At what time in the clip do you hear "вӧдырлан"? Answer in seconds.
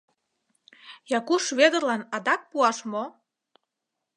1.57-2.01